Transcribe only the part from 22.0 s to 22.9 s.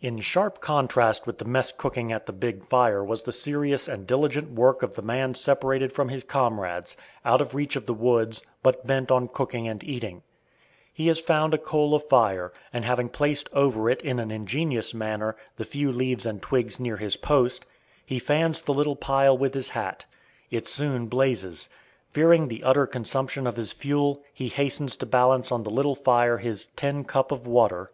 Fearing the utter